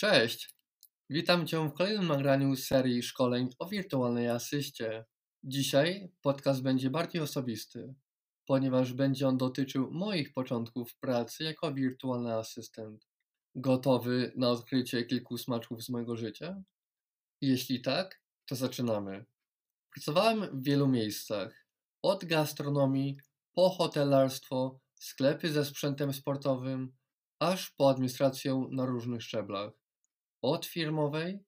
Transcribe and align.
Cześć! 0.00 0.50
Witam 1.10 1.46
Cię 1.46 1.68
w 1.68 1.72
kolejnym 1.72 2.06
nagraniu 2.06 2.56
serii 2.56 3.02
szkoleń 3.02 3.48
o 3.58 3.66
wirtualnej 3.66 4.28
asyście. 4.28 5.04
Dzisiaj 5.44 6.12
podcast 6.22 6.62
będzie 6.62 6.90
bardziej 6.90 7.22
osobisty, 7.22 7.94
ponieważ 8.46 8.92
będzie 8.92 9.28
on 9.28 9.36
dotyczył 9.36 9.90
moich 9.90 10.32
początków 10.32 10.96
pracy 10.96 11.44
jako 11.44 11.74
wirtualny 11.74 12.34
asystent. 12.34 13.08
Gotowy 13.54 14.32
na 14.36 14.50
odkrycie 14.50 15.04
kilku 15.04 15.38
smaczków 15.38 15.82
z 15.84 15.88
mojego 15.88 16.16
życia? 16.16 16.62
Jeśli 17.40 17.82
tak, 17.82 18.22
to 18.46 18.56
zaczynamy. 18.56 19.24
Pracowałem 19.94 20.60
w 20.60 20.64
wielu 20.64 20.88
miejscach, 20.88 21.66
od 22.02 22.24
gastronomii 22.24 23.18
po 23.54 23.70
hotelarstwo, 23.70 24.80
sklepy 25.00 25.52
ze 25.52 25.64
sprzętem 25.64 26.12
sportowym, 26.12 26.92
aż 27.38 27.70
po 27.70 27.90
administrację 27.90 28.66
na 28.70 28.86
różnych 28.86 29.22
szczeblach 29.22 29.79
od 30.42 30.66
firmowej 30.66 31.44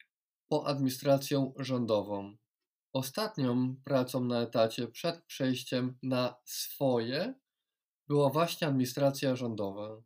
po 0.48 0.66
administrację 0.66 1.52
rządową. 1.59 2.37
Ostatnią 2.92 3.77
pracą 3.84 4.24
na 4.24 4.41
etacie 4.41 4.88
przed 4.88 5.24
przejściem 5.24 5.98
na 6.02 6.34
swoje 6.45 7.34
była 8.09 8.30
właśnie 8.30 8.66
administracja 8.66 9.36
rządowa. 9.36 10.02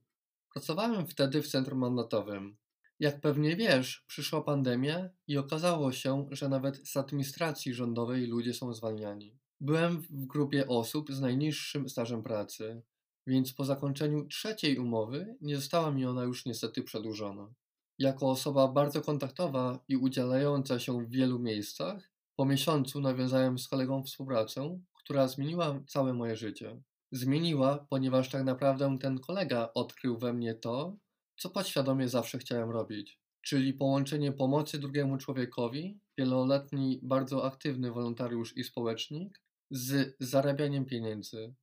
Pracowałem 0.55 1.07
wtedy 1.07 1.43
w 1.43 1.49
centrum 1.49 1.79
mandatowym. 1.79 2.57
Jak 3.01 3.21
pewnie 3.21 3.57
wiesz, 3.57 4.05
przyszła 4.09 4.43
pandemia 4.43 5.11
i 5.27 5.39
okazało 5.39 5.93
się, 5.93 6.29
że 6.31 6.49
nawet 6.49 6.89
z 6.89 6.97
administracji 6.97 7.75
rządowej 7.75 8.27
ludzie 8.27 8.55
są 8.55 8.75
zwalniani. 8.75 9.39
Byłem 9.61 10.01
w 10.03 10.27
grupie 10.27 10.69
osób 10.69 11.13
z 11.13 11.21
najniższym 11.21 11.89
stażem 11.89 12.23
pracy, 12.23 12.83
więc 13.27 13.53
po 13.53 13.65
zakończeniu 13.65 14.27
trzeciej 14.27 14.79
umowy 14.79 15.37
nie 15.41 15.57
została 15.57 15.91
mi 15.91 16.05
ona 16.05 16.25
już 16.25 16.47
niestety 16.47 16.83
przedłużona. 16.83 17.55
Jako 17.99 18.31
osoba 18.31 18.69
bardzo 18.69 19.03
kontaktowa 19.03 19.79
i 19.89 19.97
udzielająca 19.97 20.79
się 20.79 21.05
w 21.05 21.11
wielu 21.11 21.39
miejscach, 21.39 22.11
po 22.37 22.45
miesiącu 22.45 23.01
nawiązałem 23.01 23.59
z 23.59 23.69
kolegą 23.69 24.03
współpracę, 24.03 24.81
która 24.95 25.29
zmieniła 25.29 25.81
całe 25.87 26.15
moje 26.15 26.37
życie. 26.37 26.83
Zmieniła, 27.13 27.87
ponieważ 27.91 28.31
tak 28.31 28.45
naprawdę 28.45 28.99
ten 29.01 29.19
kolega 29.19 29.71
odkrył 29.75 30.19
we 30.19 30.33
mnie 30.33 30.55
to, 30.55 30.97
co 31.39 31.51
podświadomie 31.51 32.09
zawsze 32.09 32.39
chciałem 32.39 32.71
robić, 32.71 33.19
czyli 33.43 33.75
połączenie 33.75 34.33
pomocy 34.33 34.79
drugiemu 34.79 35.19
człowiekowi, 35.19 36.01
wieloletni, 36.19 37.01
bardzo 37.03 37.45
aktywny 37.45 37.93
wolontariusz 37.93 38.57
i 38.57 38.65
społecznik, 38.65 39.43
z 39.71 40.17
zarabianiem 40.21 40.85
pieniędzy. 40.85 41.55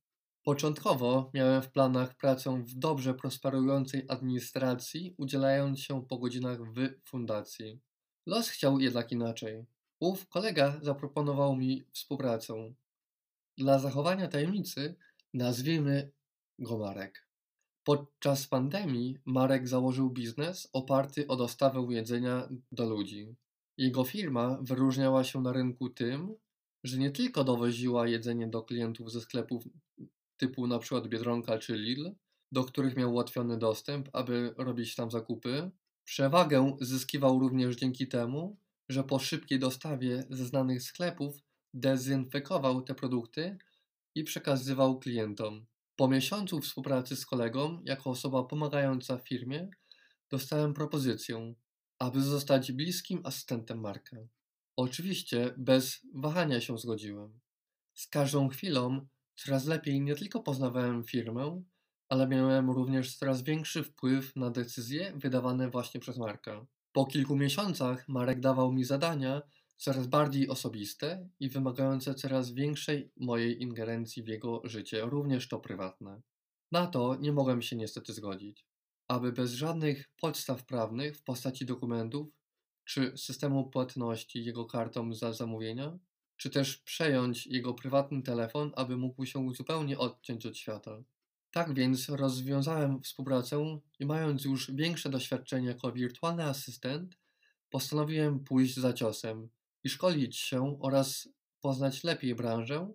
Początkowo 0.44 1.30
miałem 1.34 1.62
w 1.62 1.70
planach 1.70 2.16
pracę 2.16 2.62
w 2.66 2.74
dobrze 2.74 3.14
prosperującej 3.14 4.04
administracji, 4.08 5.14
udzielając 5.18 5.80
się 5.80 6.06
po 6.06 6.18
godzinach 6.18 6.58
w 6.62 7.08
fundacji. 7.08 7.80
Los 8.26 8.48
chciał 8.48 8.80
jednak 8.80 9.12
inaczej. 9.12 9.66
Ów 10.00 10.28
kolega 10.28 10.78
zaproponował 10.82 11.56
mi 11.56 11.84
współpracę. 11.92 12.74
Dla 13.58 13.78
zachowania 13.78 14.28
tajemnicy 14.28 14.96
nazwijmy 15.34 16.10
go 16.58 16.78
Marek. 16.78 17.28
Podczas 17.84 18.46
pandemii 18.46 19.18
Marek 19.24 19.68
założył 19.68 20.10
biznes 20.10 20.68
oparty 20.72 21.26
o 21.26 21.36
dostawę 21.36 21.86
jedzenia 21.90 22.48
do 22.72 22.88
ludzi. 22.88 23.36
Jego 23.78 24.04
firma 24.04 24.58
wyróżniała 24.62 25.24
się 25.24 25.40
na 25.40 25.52
rynku 25.52 25.88
tym, 25.90 26.34
że 26.84 26.98
nie 26.98 27.10
tylko 27.10 27.44
dowoziła 27.44 28.08
jedzenie 28.08 28.48
do 28.48 28.62
klientów 28.62 29.12
ze 29.12 29.20
sklepów 29.20 29.64
typu 30.36 30.66
na 30.66 30.78
przykład 30.78 31.08
Biedronka 31.08 31.58
czy 31.58 31.76
Lidl, 31.76 32.10
do 32.52 32.64
których 32.64 32.96
miał 32.96 33.12
ułatwiony 33.12 33.58
dostęp, 33.58 34.08
aby 34.12 34.54
robić 34.58 34.94
tam 34.94 35.10
zakupy. 35.10 35.70
Przewagę 36.04 36.76
zyskiwał 36.80 37.38
również 37.38 37.76
dzięki 37.76 38.08
temu, 38.08 38.56
że 38.88 39.04
po 39.04 39.18
szybkiej 39.18 39.58
dostawie 39.58 40.24
ze 40.30 40.46
znanych 40.46 40.82
sklepów 40.82 41.36
dezynfekował 41.74 42.82
te 42.82 42.94
produkty 42.94 43.58
i 44.14 44.24
przekazywał 44.24 44.98
klientom. 44.98 45.66
Po 45.96 46.08
miesiącu 46.08 46.60
współpracy 46.60 47.16
z 47.16 47.26
kolegą, 47.26 47.82
jako 47.84 48.10
osoba 48.10 48.44
pomagająca 48.44 49.18
firmie, 49.18 49.68
dostałem 50.30 50.74
propozycję, 50.74 51.54
aby 51.98 52.22
zostać 52.22 52.72
bliskim 52.72 53.20
asystentem 53.24 53.80
Marka. 53.80 54.16
Oczywiście 54.76 55.54
bez 55.56 56.00
wahania 56.14 56.60
się 56.60 56.78
zgodziłem. 56.78 57.40
Z 57.94 58.06
każdą 58.06 58.48
chwilą 58.48 59.06
Coraz 59.34 59.66
lepiej 59.66 60.00
nie 60.00 60.14
tylko 60.14 60.40
poznawałem 60.40 61.04
firmę, 61.04 61.62
ale 62.08 62.28
miałem 62.28 62.70
również 62.70 63.16
coraz 63.16 63.42
większy 63.42 63.84
wpływ 63.84 64.36
na 64.36 64.50
decyzje 64.50 65.12
wydawane 65.16 65.70
właśnie 65.70 66.00
przez 66.00 66.18
Marka. 66.18 66.66
Po 66.92 67.06
kilku 67.06 67.36
miesiącach 67.36 68.08
Marek 68.08 68.40
dawał 68.40 68.72
mi 68.72 68.84
zadania 68.84 69.42
coraz 69.76 70.06
bardziej 70.06 70.48
osobiste 70.48 71.28
i 71.40 71.48
wymagające 71.48 72.14
coraz 72.14 72.52
większej 72.52 73.10
mojej 73.16 73.62
ingerencji 73.62 74.22
w 74.22 74.28
jego 74.28 74.62
życie, 74.64 75.00
również 75.00 75.48
to 75.48 75.60
prywatne. 75.60 76.22
Na 76.72 76.86
to 76.86 77.16
nie 77.20 77.32
mogłem 77.32 77.62
się 77.62 77.76
niestety 77.76 78.12
zgodzić. 78.12 78.66
Aby 79.08 79.32
bez 79.32 79.52
żadnych 79.52 80.10
podstaw 80.20 80.66
prawnych 80.66 81.16
w 81.16 81.22
postaci 81.22 81.66
dokumentów 81.66 82.28
czy 82.84 83.18
systemu 83.18 83.70
płatności 83.70 84.44
jego 84.44 84.64
kartą 84.64 85.14
za 85.14 85.32
zamówienia, 85.32 85.98
czy 86.44 86.50
też 86.50 86.76
przejąć 86.76 87.46
jego 87.46 87.74
prywatny 87.74 88.22
telefon, 88.22 88.72
aby 88.76 88.96
mógł 88.96 89.26
się 89.26 89.54
zupełnie 89.54 89.98
odciąć 89.98 90.46
od 90.46 90.56
świata. 90.56 91.02
Tak 91.50 91.74
więc 91.74 92.08
rozwiązałem 92.08 93.02
współpracę 93.02 93.80
i 93.98 94.06
mając 94.06 94.44
już 94.44 94.70
większe 94.70 95.10
doświadczenie 95.10 95.68
jako 95.68 95.92
wirtualny 95.92 96.44
asystent, 96.44 97.18
postanowiłem 97.70 98.44
pójść 98.44 98.76
za 98.76 98.92
ciosem 98.92 99.48
i 99.84 99.88
szkolić 99.88 100.36
się 100.36 100.78
oraz 100.80 101.28
poznać 101.60 102.04
lepiej 102.04 102.34
branżę, 102.34 102.92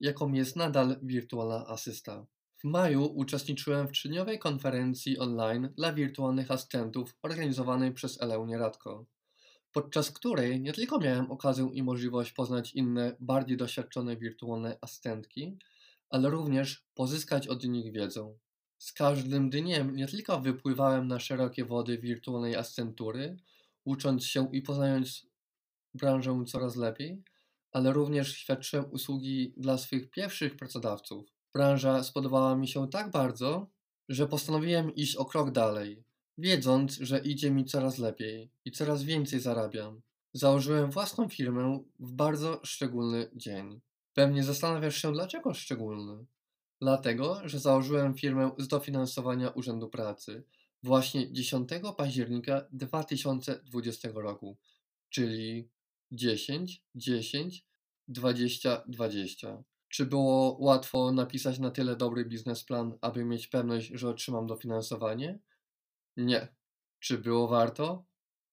jaką 0.00 0.32
jest 0.32 0.56
nadal 0.56 0.96
wirtualna 1.02 1.66
asysta. 1.66 2.26
W 2.58 2.64
maju 2.64 3.04
uczestniczyłem 3.04 3.88
w 3.88 3.92
trzydniowej 3.92 4.38
konferencji 4.38 5.18
online 5.18 5.68
dla 5.76 5.92
wirtualnych 5.92 6.50
asystentów 6.50 7.16
organizowanej 7.22 7.92
przez 7.92 8.20
Eleunię 8.20 8.58
Radko 8.58 9.06
podczas 9.72 10.10
której 10.10 10.60
nie 10.60 10.72
tylko 10.72 10.98
miałem 10.98 11.30
okazję 11.30 11.70
i 11.72 11.82
możliwość 11.82 12.32
poznać 12.32 12.72
inne, 12.72 13.16
bardziej 13.20 13.56
doświadczone 13.56 14.16
wirtualne 14.16 14.78
asystentki, 14.80 15.58
ale 16.10 16.30
również 16.30 16.84
pozyskać 16.94 17.48
od 17.48 17.64
nich 17.64 17.92
wiedzę. 17.92 18.34
Z 18.78 18.92
każdym 18.92 19.50
dniem 19.50 19.96
nie 19.96 20.06
tylko 20.06 20.40
wypływałem 20.40 21.08
na 21.08 21.20
szerokie 21.20 21.64
wody 21.64 21.98
wirtualnej 21.98 22.56
asystentury, 22.56 23.36
ucząc 23.84 24.24
się 24.24 24.48
i 24.52 24.62
poznając 24.62 25.26
branżę 25.94 26.44
coraz 26.46 26.76
lepiej, 26.76 27.22
ale 27.72 27.92
również 27.92 28.36
świadczyłem 28.36 28.92
usługi 28.92 29.54
dla 29.56 29.78
swych 29.78 30.10
pierwszych 30.10 30.56
pracodawców. 30.56 31.28
Branża 31.54 32.02
spodobała 32.02 32.56
mi 32.56 32.68
się 32.68 32.88
tak 32.88 33.10
bardzo, 33.10 33.70
że 34.08 34.26
postanowiłem 34.26 34.94
iść 34.94 35.16
o 35.16 35.24
krok 35.24 35.50
dalej 35.50 36.04
Wiedząc, 36.42 36.92
że 36.92 37.18
idzie 37.18 37.50
mi 37.50 37.64
coraz 37.64 37.98
lepiej 37.98 38.50
i 38.64 38.70
coraz 38.70 39.02
więcej 39.02 39.40
zarabiam, 39.40 40.00
założyłem 40.32 40.90
własną 40.90 41.28
firmę 41.28 41.84
w 41.98 42.12
bardzo 42.12 42.60
szczególny 42.64 43.30
dzień. 43.34 43.80
Pewnie 44.14 44.44
zastanawiasz 44.44 45.02
się, 45.02 45.12
dlaczego 45.12 45.54
szczególny? 45.54 46.24
Dlatego, 46.80 47.40
że 47.44 47.58
założyłem 47.58 48.14
firmę 48.14 48.50
z 48.58 48.68
dofinansowania 48.68 49.48
Urzędu 49.48 49.88
Pracy 49.88 50.44
właśnie 50.82 51.32
10 51.32 51.68
października 51.96 52.66
2020 52.72 54.08
roku, 54.14 54.56
czyli 55.10 55.68
10, 56.12 56.82
10, 56.94 57.66
20, 58.08 58.82
20. 58.88 59.62
Czy 59.88 60.06
było 60.06 60.56
łatwo 60.60 61.12
napisać 61.12 61.58
na 61.58 61.70
tyle 61.70 61.96
dobry 61.96 62.24
biznesplan, 62.24 62.98
aby 63.00 63.24
mieć 63.24 63.46
pewność, 63.46 63.90
że 63.94 64.08
otrzymam 64.08 64.46
dofinansowanie? 64.46 65.38
Nie. 66.16 66.48
Czy 67.00 67.18
było 67.18 67.48
warto? 67.48 68.06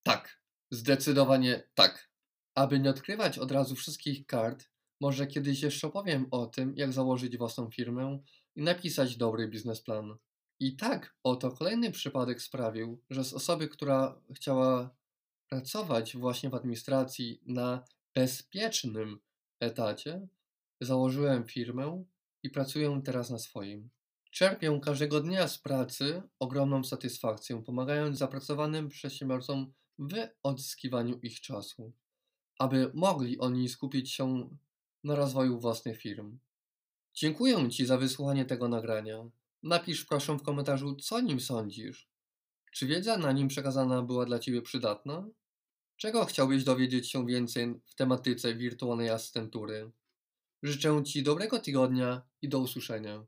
Tak. 0.03 0.41
Zdecydowanie 0.71 1.69
tak. 1.75 2.09
Aby 2.55 2.79
nie 2.79 2.89
odkrywać 2.89 3.37
od 3.37 3.51
razu 3.51 3.75
wszystkich 3.75 4.25
kart, 4.25 4.69
może 5.01 5.27
kiedyś 5.27 5.61
jeszcze 5.61 5.87
opowiem 5.87 6.27
o 6.31 6.45
tym, 6.45 6.73
jak 6.75 6.93
założyć 6.93 7.37
własną 7.37 7.71
firmę 7.71 8.19
i 8.55 8.61
napisać 8.61 9.17
dobry 9.17 9.47
biznesplan. 9.47 10.17
I 10.59 10.75
tak 10.75 11.15
oto 11.23 11.51
kolejny 11.51 11.91
przypadek 11.91 12.41
sprawił, 12.41 13.03
że 13.09 13.23
z 13.23 13.33
osoby, 13.33 13.67
która 13.67 14.21
chciała 14.35 14.95
pracować 15.49 16.17
właśnie 16.17 16.49
w 16.49 16.55
administracji 16.55 17.41
na 17.45 17.83
bezpiecznym 18.15 19.19
etacie, 19.59 20.27
założyłem 20.81 21.45
firmę 21.45 22.03
i 22.43 22.49
pracuję 22.49 23.01
teraz 23.05 23.29
na 23.29 23.39
swoim. 23.39 23.89
Czerpię 24.31 24.79
każdego 24.83 25.21
dnia 25.21 25.47
z 25.47 25.57
pracy 25.57 26.21
ogromną 26.39 26.83
satysfakcję, 26.83 27.63
pomagając 27.63 28.17
zapracowanym 28.17 28.89
przedsiębiorcom 28.89 29.73
w 29.99 30.13
odzyskiwaniu 30.43 31.19
ich 31.19 31.41
czasu, 31.41 31.93
aby 32.59 32.91
mogli 32.93 33.39
oni 33.39 33.69
skupić 33.69 34.11
się 34.11 34.49
na 35.03 35.15
rozwoju 35.15 35.59
własnych 35.59 36.01
firm. 36.01 36.39
Dziękuję 37.13 37.69
Ci 37.69 37.85
za 37.85 37.97
wysłuchanie 37.97 38.45
tego 38.45 38.67
nagrania. 38.67 39.29
Napisz 39.63 40.05
proszę 40.05 40.37
w 40.37 40.43
komentarzu, 40.43 40.95
co 40.95 41.21
nim 41.21 41.39
sądzisz. 41.39 42.09
Czy 42.73 42.87
wiedza 42.87 43.17
na 43.17 43.31
nim 43.31 43.47
przekazana 43.47 44.01
była 44.01 44.25
dla 44.25 44.39
Ciebie 44.39 44.61
przydatna? 44.61 45.27
Czego 45.97 46.25
chciałbyś 46.25 46.63
dowiedzieć 46.63 47.11
się 47.11 47.25
więcej 47.25 47.79
w 47.85 47.95
tematyce 47.95 48.55
wirtualnej 48.55 49.09
asystentury? 49.09 49.91
Życzę 50.63 51.03
Ci 51.03 51.23
dobrego 51.23 51.59
tygodnia 51.59 52.21
i 52.41 52.49
do 52.49 52.59
usłyszenia. 52.59 53.25